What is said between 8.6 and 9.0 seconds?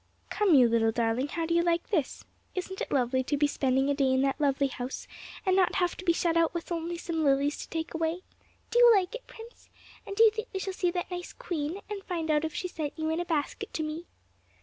Do you